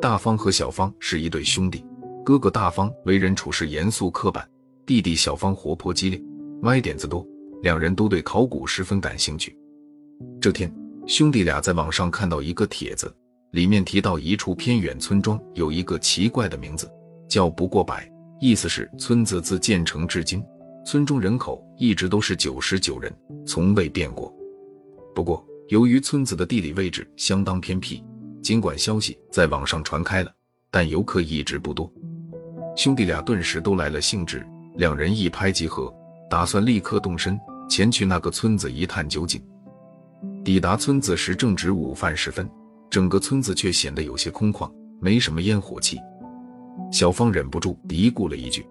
[0.00, 1.84] 大方和小方是一对兄弟，
[2.24, 4.48] 哥哥大方为人处事严肃刻板，
[4.86, 6.22] 弟弟小方活泼激烈，
[6.62, 7.26] 歪点子多，
[7.62, 9.56] 两人都对考古十分感兴趣。
[10.40, 10.72] 这天，
[11.06, 13.12] 兄弟俩在网上看到一个帖子，
[13.50, 16.90] 里面提到一处偏远村庄有一个奇怪的名字，
[17.28, 18.08] 叫不过百，
[18.40, 20.40] 意思是村子自建成至今，
[20.84, 23.12] 村中人口一直都是九十九人，
[23.46, 24.32] 从未变过。
[25.14, 28.02] 不过，由于村子的地理位置相当偏僻。
[28.42, 30.32] 尽管消息在网上传开了，
[30.70, 31.92] 但游客一直不多。
[32.76, 34.46] 兄弟俩顿时都来了兴致，
[34.76, 35.92] 两人一拍即合，
[36.30, 37.36] 打算立刻动身
[37.68, 39.42] 前去那个村子一探究竟。
[40.44, 42.48] 抵达村子时正值午饭时分，
[42.88, 45.98] 整个村子却显得有些空旷，没什么烟火气。
[46.92, 48.64] 小芳忍不住嘀咕了一句：“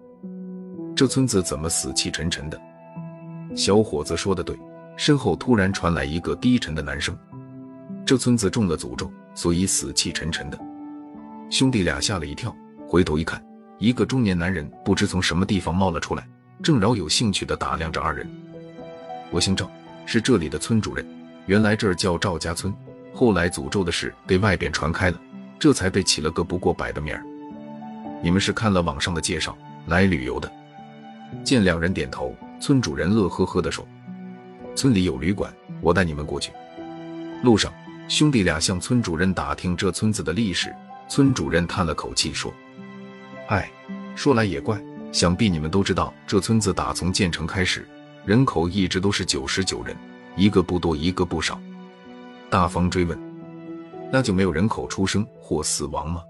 [0.96, 2.58] 这村子怎么死气沉沉的？”
[3.54, 4.58] 小伙子说的对，
[4.96, 7.16] 身后突然传来一个低沉的男声
[8.04, 10.58] ：“这村子中了诅咒。”所以死气沉沉的，
[11.50, 12.56] 兄弟俩吓了一跳，
[12.88, 13.38] 回头一看，
[13.78, 16.26] 一个中年男人不知从什么地方冒了出来，
[16.62, 18.26] 正饶有兴趣地打量着二人。
[19.30, 19.70] 我姓赵，
[20.06, 21.06] 是这里的村主任。
[21.44, 22.72] 原来这儿叫赵家村，
[23.12, 25.20] 后来诅咒的事被外边传开了，
[25.58, 27.22] 这才被起了个不过百的名儿。
[28.22, 29.54] 你们是看了网上的介绍
[29.88, 30.50] 来旅游的？
[31.44, 33.86] 见两人点头，村主任乐呵呵地说
[34.76, 36.52] ：“村里有旅馆，我带你们过去。”
[37.42, 37.72] 路上。
[38.08, 40.72] 兄弟俩向村主任打听这村子的历史，
[41.08, 42.54] 村主任叹了口气说
[43.50, 43.68] ：“哎，
[44.14, 47.84] 说来也怪，想必你们都知道，这村子打从建成开始，
[48.24, 49.96] 人口一直都是九十九人，
[50.36, 51.60] 一个不多，一个不少。”
[52.48, 53.18] 大方追问
[54.12, 56.22] ：“那就没有人口出生或死亡吗？”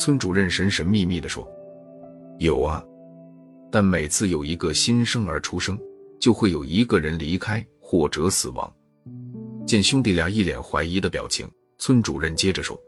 [0.00, 1.46] 村主任神神秘秘地说
[2.40, 2.82] ：“有啊，
[3.70, 5.78] 但每次有一个新生儿出生，
[6.20, 8.72] 就会有一个人离开或者死亡。”
[9.66, 11.46] 见兄弟俩一脸怀疑的表情，
[11.78, 12.78] 村主任接着说：“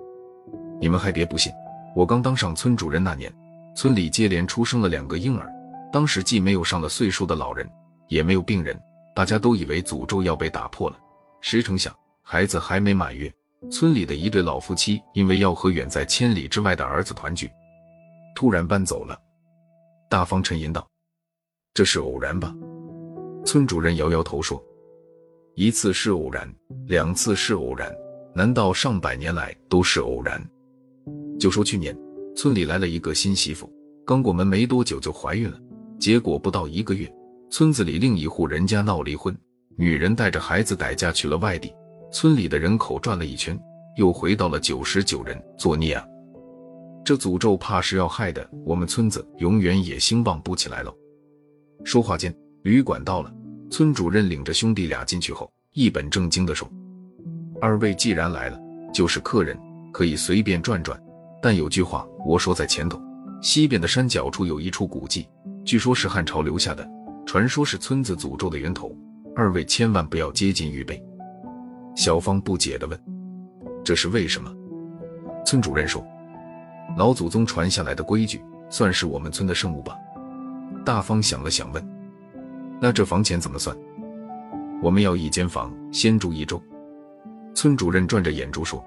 [0.80, 1.52] 你们还别不信，
[1.94, 3.30] 我刚当上村主任那年，
[3.76, 5.46] 村里接连出生了两个婴儿。
[5.92, 7.68] 当时既没有上了岁数的老人，
[8.08, 8.80] 也没有病人，
[9.14, 10.96] 大家都以为诅咒要被打破了。
[11.40, 13.30] 谁成想，孩子还没满月，
[13.70, 17.50] 村里的一对老夫妻因为要和远在千里之外的儿子团聚，
[18.34, 19.18] 突然搬走了。”
[20.08, 20.88] 大方沉吟道
[21.74, 22.54] ：“这是偶然吧？”
[23.44, 24.62] 村主任摇摇头说。
[25.56, 26.48] 一次是偶然，
[26.86, 27.92] 两次是偶然，
[28.34, 30.40] 难道上百年来都是偶然？
[31.38, 31.96] 就说去年，
[32.34, 33.70] 村里来了一个新媳妇，
[34.06, 35.60] 刚过门没多久就怀孕了，
[35.98, 37.12] 结果不到一个月，
[37.50, 39.36] 村子里另一户人家闹离婚，
[39.76, 41.74] 女人带着孩子改嫁去了外地，
[42.12, 43.58] 村里的人口转了一圈，
[43.96, 45.38] 又回到了九十九人。
[45.58, 46.06] 作孽啊！
[47.04, 50.94] 这诅咒怕是要害的我们村子永远也兴旺不起来了。
[51.84, 53.32] 说话间，旅馆到了。
[53.70, 56.68] 村主任领着兄弟俩进去后，一本正经地说
[57.62, 58.58] ：“二位既然来了，
[58.92, 59.56] 就是客人，
[59.92, 61.00] 可以随便转转。
[61.40, 63.00] 但有句话我说在前头，
[63.40, 65.28] 西边的山脚处有一处古迹，
[65.64, 66.84] 据说是汉朝留下的，
[67.24, 68.92] 传说是村子诅咒的源头。
[69.36, 71.00] 二位千万不要接近预备。”
[71.94, 73.00] 小芳不解地问
[73.84, 74.52] ：“这是为什么？”
[75.46, 76.04] 村主任说
[76.98, 79.96] ：“老祖宗传下来的规矩，算是我们村的圣物吧。”
[80.84, 81.89] 大方想了想问。
[82.82, 83.76] 那这房钱怎么算？
[84.82, 86.60] 我们要一间房，先住一周。
[87.54, 88.82] 村主任转着眼珠说：“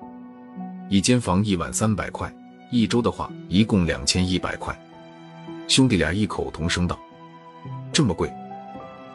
[0.89, 2.33] 一间房一晚三百块，
[2.71, 4.75] 一周的话一共两千一百块。”
[5.69, 6.99] 兄弟俩异口同声道
[7.93, 8.31] ：“这么贵？”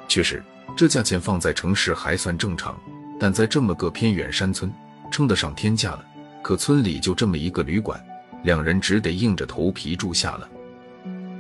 [0.07, 0.41] 确实，
[0.77, 2.79] 这价钱放在城市还算正常，
[3.19, 4.73] 但在这么个偏远山村，
[5.11, 6.05] 称得上天价了。
[6.41, 8.01] 可村里就这么一个旅馆，
[8.45, 10.49] 两人只得硬着头皮住下了。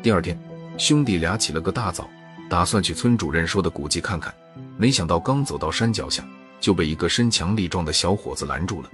[0.02, 0.36] 第二天，
[0.76, 2.10] 兄弟俩起了个大早。
[2.48, 4.34] 打算去村主任说的古迹看看，
[4.76, 6.26] 没想到刚走到山脚下，
[6.60, 8.90] 就被一个身强力壮的小伙子拦住了。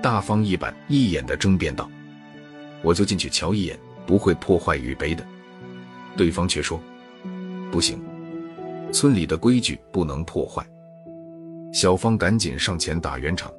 [0.00, 1.90] 大方一板一眼的争辩道
[2.82, 5.26] ：“我就进去瞧一眼，不会破坏玉碑的。”
[6.16, 6.80] 对方却说
[7.72, 8.00] ：“不行，
[8.92, 10.64] 村里的规矩不能破坏。”
[11.74, 13.50] 小芳赶紧上前打圆场：“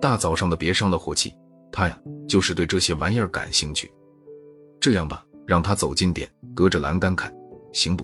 [0.00, 1.34] 大早上的别伤了火气，
[1.70, 3.90] 他呀就是对这些玩意儿感兴趣。
[4.80, 7.30] 这样吧，让他走近点，隔着栏杆看。”
[7.76, 8.02] 行不？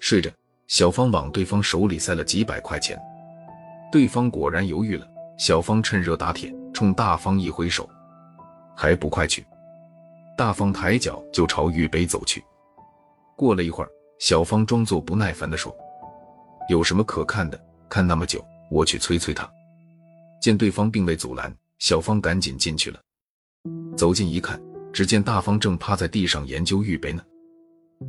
[0.00, 0.28] 睡着，
[0.66, 2.98] 小芳往对方手里塞了几百块钱，
[3.92, 5.06] 对方果然犹豫了。
[5.38, 7.88] 小芳趁热打铁，冲大方一挥手
[8.76, 9.46] ：“还不快去！”
[10.36, 12.42] 大方抬脚就朝玉杯走去。
[13.36, 15.72] 过了一会儿，小芳装作不耐烦地说
[16.68, 17.58] ：“有什么可看的？
[17.88, 19.48] 看那么久，我去催催他。”
[20.42, 23.00] 见对方并未阻拦，小芳赶紧进去了。
[23.96, 24.60] 走近一看，
[24.92, 27.22] 只见大方正趴在地上研究玉杯呢。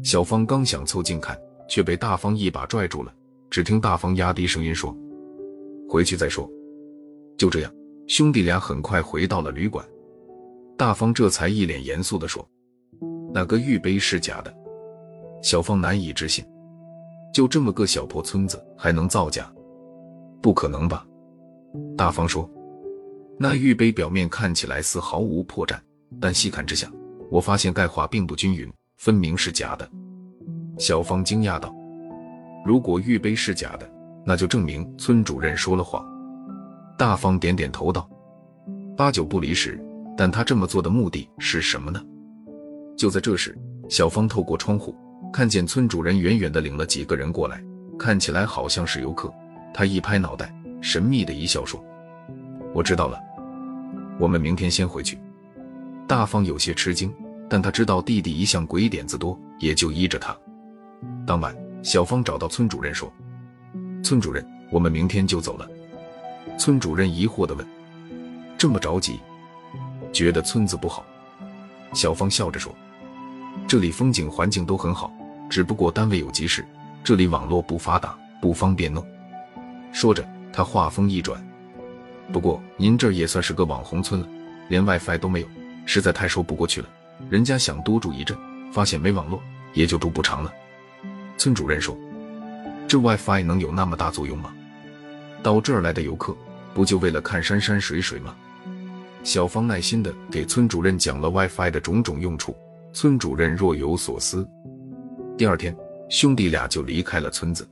[0.02, 1.38] 小芳刚想凑近看，
[1.68, 3.14] 却被大方一把拽住了。
[3.50, 4.96] 只听大方压低声音说
[5.88, 6.50] ：“回去再说。”
[7.38, 7.72] 就这样，
[8.08, 9.86] 兄弟俩很快回到了旅馆。
[10.78, 12.48] 大方这才一脸严肃地说
[13.32, 14.54] ：“那个玉杯是假的。”
[15.44, 16.44] 小芳难以置信
[17.34, 19.54] ：“就这么个小破村子还能造假？
[20.42, 21.06] 不可能吧？”
[21.98, 22.50] 大方说
[23.38, 25.78] ：“那玉杯表面看起来似毫无破绽，
[26.20, 26.92] 但细看之下，
[27.30, 29.90] 我发现钙化并不均匀，分明是假的。”
[30.78, 31.74] 小芳惊讶道
[32.66, 33.90] ：“如果玉杯是假的，
[34.26, 36.06] 那就证明村主任说了谎。”
[36.98, 38.10] 大方点点头道
[38.98, 39.80] ：“八九不离十。”
[40.16, 42.00] 但他这么做的目的是什么呢？
[42.96, 43.58] 就在这时，
[43.90, 44.96] 小芳透过窗户
[45.34, 47.60] 看见村主任远远的领了几个人过来，
[47.98, 49.34] 看起来好像是游客。
[49.74, 51.84] 他一拍脑袋，神秘的一笑说
[52.76, 53.20] ：“我知道了，
[54.20, 55.18] 我们明天先回去。”
[56.08, 57.12] 大方有些吃惊，
[57.54, 60.36] 但他知道弟弟一向鬼点子多，也就依着他。
[61.24, 63.14] 当晚，小芳找到村主任说
[64.04, 65.70] ：“村主任，我们明天就走了。”
[66.58, 67.64] 村主任疑惑地问
[68.58, 69.20] ：“这么着急？”
[70.12, 71.06] 觉得村子不好，
[71.94, 72.74] 小芳笑着说
[73.70, 75.14] ：“这里风景环境都很好，
[75.48, 76.66] 只不过单位有急事，
[77.04, 79.06] 这里网络不发达，不方便弄。”
[79.94, 81.40] 说着，他话锋一转
[82.34, 84.28] ：“不过您这也算是个网红村了，
[84.70, 85.48] 连 WiFi 都没有，
[85.86, 86.90] 实在太说不过去了。
[87.30, 88.38] 人家想多住一阵，
[88.72, 89.42] 发现没网络，
[89.74, 90.54] 也就住不长了。”
[91.38, 91.98] 村主任说
[92.88, 94.54] ：“这 WiFi 能有那么大作用吗？
[95.42, 96.36] 到这儿来的游客，
[96.74, 98.36] 不就为了看山山水水吗？”
[99.24, 102.56] 小芳耐心地给村主任讲了 WiFi 的种种用处，
[102.92, 104.48] 村主任若有所思。
[105.38, 105.76] 第二天，
[106.10, 107.68] 兄弟俩就离开了村子。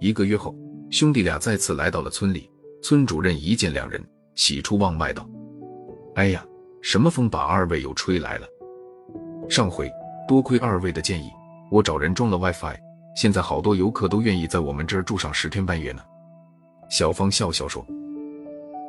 [0.00, 0.56] 一个月后，
[0.90, 2.48] 兄弟俩再次来到了村里。
[2.82, 4.02] 村主任一见两人，
[4.34, 5.28] 喜出望外道
[6.16, 6.44] ：“哎呀，
[6.84, 8.46] 什么风把二位又吹来了？
[9.48, 9.90] 上回
[10.28, 11.30] 多亏二位的建议，
[11.70, 12.76] 我找人装了 WiFi，
[13.16, 16.02] 现在好多游客都愿意在我们这儿住上十天半月呢。”
[16.90, 17.82] 小芳笑笑说：“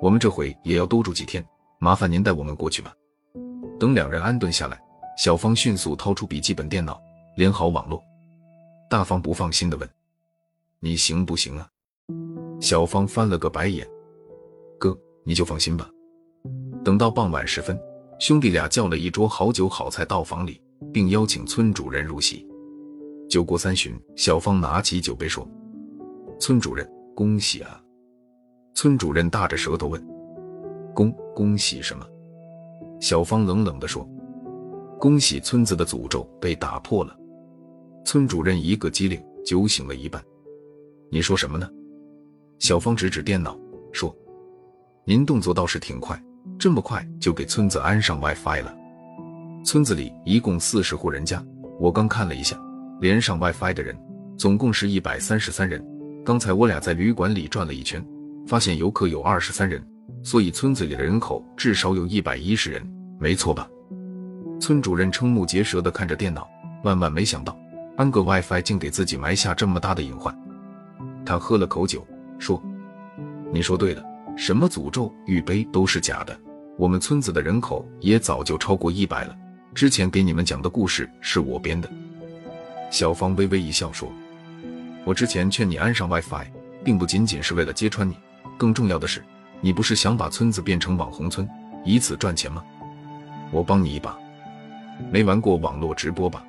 [0.03, 1.43] 我们这回也要多住几天。”
[1.79, 2.93] 麻烦您带我们过去吧。
[3.79, 4.77] 等两人安顿下来，
[5.17, 7.01] 小芳迅速掏出笔记本电脑，
[7.37, 8.03] 连好网络。
[8.89, 9.89] 大方不放心地问
[10.81, 11.65] ：“你行不行啊？”
[12.59, 13.87] 小芳翻了个白眼
[14.77, 15.89] ：“哥，你就放心吧。”
[16.85, 17.75] 等到傍晚时分，
[18.19, 20.61] 兄弟俩叫了一桌好酒好菜到房里，
[20.93, 22.47] 并邀请村主任入席。
[23.27, 25.49] 酒过三巡，小芳拿起酒杯说
[26.39, 27.81] ：“村主任，恭喜啊！”
[28.75, 29.99] 村主任大着舌头问。
[30.93, 32.05] 恭恭喜什么？
[33.01, 34.07] 小芳冷冷地说
[35.01, 37.17] ：“恭喜村子的诅咒被打破了。”
[38.05, 40.23] 村主任一个机灵，酒醒了一半。
[41.09, 41.67] 你说什么呢？
[42.59, 43.57] 小芳指指电脑
[43.91, 44.15] 说
[45.03, 46.23] ：“您动作倒是挺快，
[46.65, 48.75] 这么快就给村子安上 WiFi 了。
[49.63, 51.39] 村子里一共四十户人家，
[51.79, 52.59] 我刚看了一下，
[52.99, 53.95] 连上 WiFi 的人
[54.35, 55.79] 总共是一百三十三人。
[56.25, 58.03] 刚才我俩在旅馆里转了一圈，
[58.47, 59.79] 发现游客有二十三人。”
[60.25, 62.81] 所以村子里的人口至少有一百一十人，
[63.19, 63.69] 没错吧？
[64.59, 66.49] 村主任瞠目结舌地看着电脑，
[66.83, 67.55] 万万没想到
[67.95, 70.35] 安个 WiFi 竟给自己埋下这么大的隐患。
[71.23, 72.03] 他喝了口酒，
[72.39, 72.59] 说
[73.53, 74.03] ：“你说对了，
[74.35, 76.35] 什么诅咒、玉杯都是假的。
[76.77, 79.35] 我们村子的人口也早就超过一百了。
[79.73, 81.89] 之前给你们讲的故事是我编的。”
[82.91, 84.11] 小芳微微一笑说
[85.05, 86.45] ：“我之前劝你安上 WiFi，
[86.83, 88.15] 并不仅仅是为了揭穿你，
[88.57, 89.23] 更重要的是。”
[89.61, 91.47] 你不是想把村子变成网红村，
[91.83, 92.63] 以此赚钱吗？
[93.51, 94.15] 我帮你一把。
[95.09, 96.45] 没玩过网络直播吧？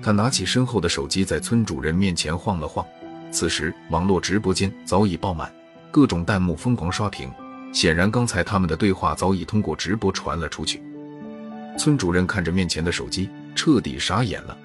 [0.00, 2.86] 他拿起身后的手机，在村主任面前晃了晃。
[3.32, 5.50] 此时，网络直播间早已爆满，
[5.90, 7.28] 各种弹幕疯狂刷屏。
[7.72, 10.82] 显然，刚才他们的对话早已通过直播传了出去。
[11.78, 14.56] 村主任看着面前的手机，彻底傻眼了。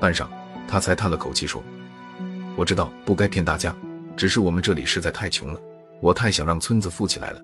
[0.00, 0.26] 半晌，
[0.66, 1.62] 他才叹了口气说
[2.56, 3.74] ：“我知道不该骗大家，
[4.16, 5.60] 只是我们这里实在太穷了。”
[6.00, 7.40] 我太想让村子富起来了。